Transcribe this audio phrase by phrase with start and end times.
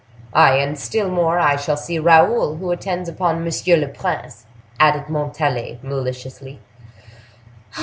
[0.33, 3.45] "Ay, and still more, I shall see Raoul, who attends upon M.
[3.81, 4.47] le Prince,"
[4.79, 6.59] added Montalais, maliciously.